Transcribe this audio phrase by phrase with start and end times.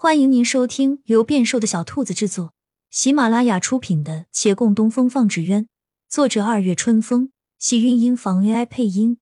[0.00, 2.54] 欢迎您收听由变瘦的小兔子制作、
[2.88, 5.64] 喜马拉雅出品的《且共东风放纸鸢》，
[6.08, 9.18] 作者二月春风，喜韵音房 AI 配音。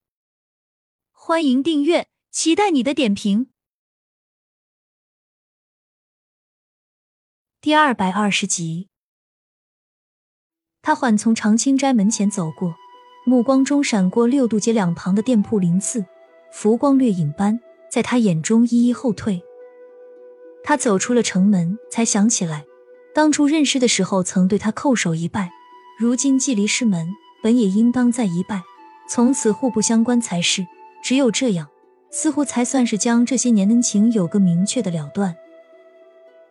[1.13, 3.49] 欢迎订阅，期待你的点评。
[7.63, 8.91] 第二百二十集，
[10.83, 12.75] 他缓从长青斋门前走过，
[13.25, 16.05] 目光中闪过六渡街两旁的店铺鳞次，
[16.53, 17.59] 浮光掠影般
[17.91, 19.43] 在他眼中一一后退。
[20.69, 22.65] 他走出了城门，才想起来，
[23.15, 25.53] 当初认识的时候曾对他叩首一拜，
[25.97, 27.09] 如今既离师门，
[27.41, 28.65] 本也应当再一拜，
[29.09, 30.67] 从此互不相关才是。
[31.05, 31.69] 只有这样，
[32.11, 35.37] 似乎才算是将这些年恩情有个明确的了断。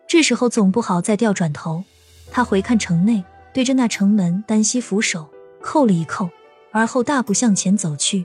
[0.08, 1.84] 这时候总不好再掉转头，
[2.30, 3.22] 他回看城内，
[3.52, 5.28] 对着那城门单膝俯首，
[5.62, 6.30] 叩了一叩，
[6.72, 8.24] 而后大步向前走去。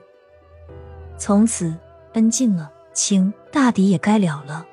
[1.18, 1.76] 从此
[2.14, 4.66] 恩尽了，情大抵也该了了。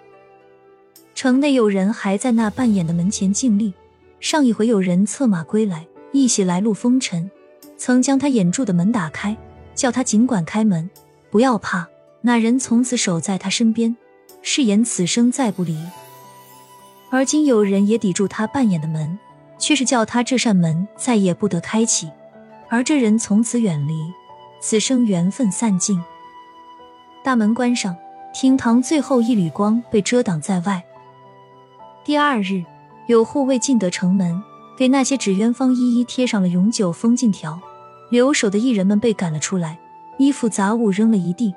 [1.20, 3.74] 城内有人还在那半掩的门前静立。
[4.20, 7.28] 上一回有人策马归来，一袭来路风尘，
[7.76, 9.36] 曾将他掩住的门打开，
[9.74, 10.88] 叫他尽管开门，
[11.28, 11.88] 不要怕。
[12.20, 13.96] 那人从此守在他身边，
[14.42, 15.76] 誓言此生再不离。
[17.10, 19.18] 而今有人也抵住他半掩的门，
[19.58, 22.08] 却是叫他这扇门再也不得开启。
[22.68, 23.92] 而这人从此远离，
[24.60, 26.00] 此生缘分散尽。
[27.24, 27.96] 大门关上，
[28.32, 30.80] 厅堂最后一缕光被遮挡在外。
[32.04, 32.64] 第二日，
[33.06, 34.42] 有护卫进得城门，
[34.76, 37.60] 给那些纸鸢方一一贴上了永久封禁条。
[38.10, 39.78] 留守的艺人们被赶了出来，
[40.16, 41.54] 衣服杂物扔了一地，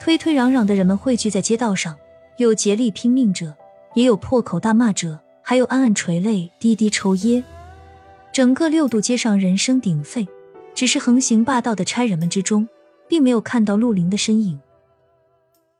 [0.00, 1.94] 推推攘攘的人们汇聚在街道上，
[2.38, 3.54] 有竭力拼命者，
[3.92, 7.44] 也有破口大骂者，还有暗暗垂泪、低低抽噎。
[8.32, 10.26] 整个六渡街上人声鼎沸，
[10.74, 12.66] 只是横行霸道的差人们之中，
[13.06, 14.58] 并没有看到陆林的身影。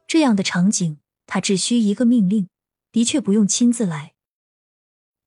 [0.06, 2.48] 这样的场景，他只需一个命令。
[2.92, 4.12] 的确不用亲自来。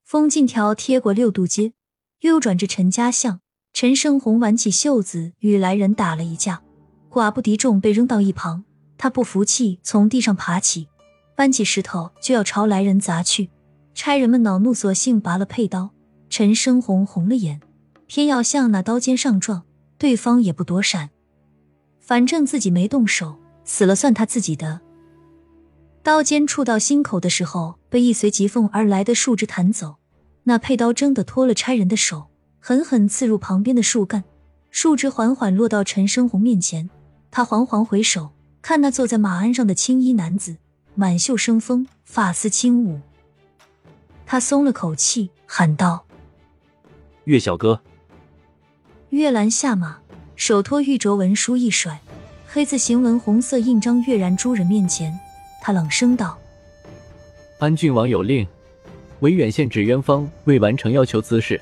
[0.03, 1.73] 封禁条贴过六渡街，
[2.21, 3.39] 右转至陈家巷。
[3.75, 6.61] 陈生红挽起袖子，与来人打了一架，
[7.09, 8.63] 寡不敌众，被扔到一旁。
[8.99, 10.87] 他不服气，从地上爬起，
[11.35, 13.49] 搬起石头就要朝来人砸去。
[13.95, 15.89] 差人们恼怒，索性拔了佩刀。
[16.29, 17.61] 陈生红红了眼，
[18.05, 19.63] 偏要向那刀尖上撞，
[19.97, 21.09] 对方也不躲闪。
[21.99, 24.81] 反正自己没动手，死了算他自己的。
[26.03, 29.95] 刀尖触到心口的时候，被一随疾缝而来的树枝弹走。
[30.43, 32.25] 那佩刀真的脱了差人的手，
[32.59, 34.25] 狠狠刺入旁边的树干。
[34.69, 36.89] 树枝缓缓落到陈生红面前，
[37.31, 38.31] 他缓缓回首，
[38.61, 40.57] 看那坐在马鞍上的青衣男子，
[40.93, 42.99] 满袖生风，发丝轻舞。
[44.25, 46.05] 他松了口气，喊道
[47.23, 47.79] ：“岳小哥。”
[49.11, 49.99] 岳兰下马，
[50.35, 52.01] 手托玉镯文书一甩，
[52.45, 55.17] 黑字行文红色印章跃然诸人面前。
[55.65, 56.37] 他冷声道
[57.57, 58.45] ：“安郡王有令，
[59.21, 61.59] 惟远县纸鸢方未完成要求之事，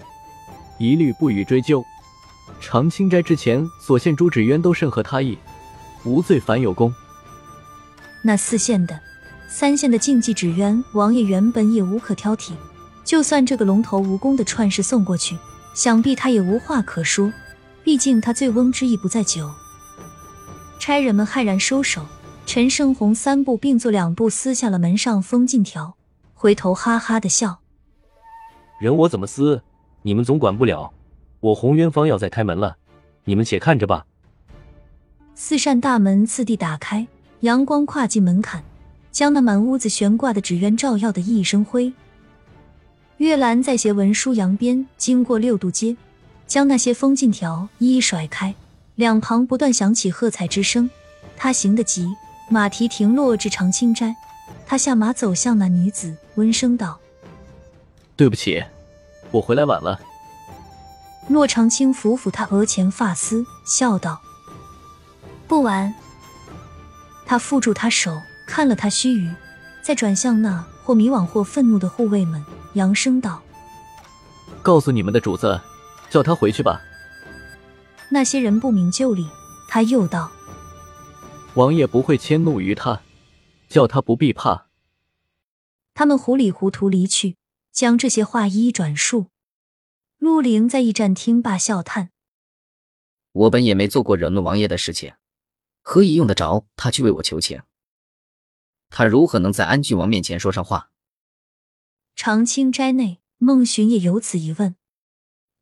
[0.80, 1.86] 一律不予追究。
[2.60, 5.38] 长清斋之前所献诸纸鸢都甚合他意，
[6.04, 6.92] 无罪反有功。
[8.24, 9.00] 那四县的、
[9.48, 12.54] 三县的竞技纸鸢，王爷原本也无可挑剔。
[13.04, 15.38] 就算这个龙头蜈蚣的串事送过去，
[15.76, 17.32] 想必他也无话可说。
[17.84, 19.52] 毕竟他醉翁之意不在酒。”
[20.80, 22.04] 差人们骇然收手。
[22.54, 25.96] 陈胜红三步并作两步撕下了门上封禁条，
[26.34, 27.62] 回头哈哈的笑
[28.78, 29.62] ：“人我怎么撕，
[30.02, 30.92] 你们总管不了。
[31.40, 32.76] 我洪渊方要再开门了，
[33.24, 34.06] 你们且看着吧。”
[35.34, 37.08] 四扇大门次第打开，
[37.40, 38.62] 阳光跨进门槛，
[39.14, 41.94] 将那满屋子悬挂的纸鸢照耀的熠熠生辉。
[43.16, 45.96] 月兰在斜文书扬鞭经过六渡街，
[46.46, 48.54] 将那些封禁条一一甩开，
[48.96, 50.90] 两旁不断响起喝彩之声。
[51.38, 52.14] 他行得急。
[52.52, 54.14] 马蹄停落至长青斋，
[54.66, 57.00] 他下马走向那女子，温声道
[58.18, 58.62] ：“对不起，
[59.32, 59.98] 我回来晚了。”
[61.30, 64.22] 洛长青抚抚他额前发丝，笑道
[65.48, 65.96] ：“不晚。”
[67.26, 69.34] 他缚住他手，看了他须臾，
[69.82, 72.44] 再转向那或迷惘或愤怒的护卫们，
[72.74, 73.42] 扬声道
[74.62, 75.62] ：“告诉你们的主子，
[76.10, 76.82] 叫他回去吧。”
[78.12, 79.26] 那些人不明就里，
[79.70, 80.30] 他又道。
[81.56, 83.04] 王爷不会迁怒于他，
[83.68, 84.70] 叫他不必怕。
[85.94, 87.36] 他们糊里糊涂离去，
[87.72, 89.28] 将这些话一一转述。
[90.18, 92.12] 陆凌在驿站听罢，笑叹
[93.34, 95.14] ：“我本也没做过惹怒王爷的事情，
[95.82, 97.62] 何以用得着他去为我求情？
[98.90, 100.92] 他如何能在安郡王面前说上话？”
[102.16, 104.76] 长青斋内，孟寻也有此一问。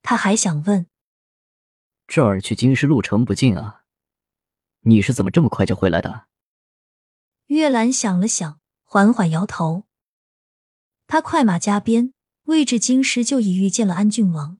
[0.03, 0.85] 他还想问
[2.05, 3.77] ：“这儿去京师路程不近啊？”
[4.89, 6.25] 你是怎么这么快就回来的？
[7.45, 9.83] 月兰想了想，缓缓摇头。
[11.05, 12.13] 他快马加鞭，
[12.45, 14.57] 未至京师就已遇见了安郡王。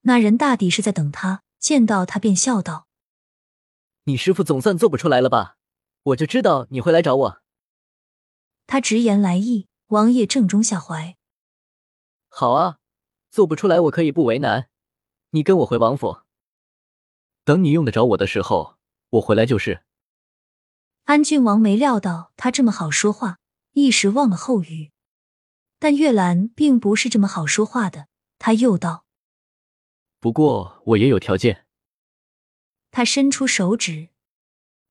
[0.00, 2.88] 那人大抵是在等他，见到他便笑道
[4.04, 5.56] ：“你师傅总算做不出来了吧？
[6.02, 7.42] 我就知道你会来找我。”
[8.66, 11.16] 他直言来意，王爷正中下怀。
[12.28, 12.78] 好啊，
[13.30, 14.68] 做不出来我可以不为难，
[15.30, 16.22] 你跟我回王府，
[17.44, 18.77] 等你用得着我的时候，
[19.10, 19.82] 我回来就是。
[21.04, 23.38] 安郡王没料到他这么好说话，
[23.72, 24.92] 一时忘了后语。
[25.78, 28.08] 但月兰并不是这么好说话的，
[28.38, 29.06] 他又道
[30.20, 31.66] ：“不过我也有条件。”
[32.90, 34.08] 他伸出手指，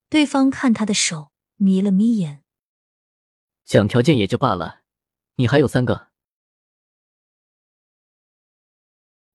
[0.10, 2.44] 对方看他的手，眯了眯眼。
[3.66, 4.82] 讲条件也就罢了，
[5.36, 6.08] 你还有三个。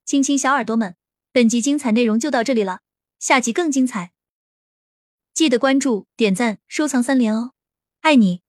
[0.04, 0.96] 亲亲小耳朵们，
[1.30, 2.80] 本集精彩内容就到这里了，
[3.18, 4.12] 下集更精彩。
[5.34, 7.52] 记得关注、点赞、收藏三连哦，
[8.02, 8.42] 爱你！